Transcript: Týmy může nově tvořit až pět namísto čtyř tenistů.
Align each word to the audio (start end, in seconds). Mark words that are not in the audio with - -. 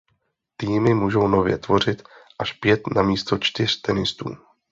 Týmy 0.57 0.93
může 0.93 1.17
nově 1.17 1.57
tvořit 1.57 2.01
až 2.39 2.53
pět 2.53 2.81
namísto 2.95 3.37
čtyř 3.37 3.81
tenistů. 3.81 4.35